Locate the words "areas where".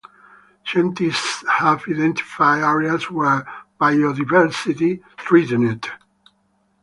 2.63-3.45